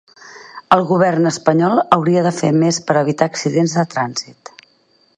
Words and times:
El 0.75 0.79
govern 0.91 1.31
espanyol 1.31 1.83
hauria 1.97 2.25
de 2.29 2.33
fer 2.39 2.51
més 2.65 2.83
per 2.89 2.99
evitar 3.05 3.31
accidents 3.33 3.81
de 3.81 3.89
trànsit 3.97 4.57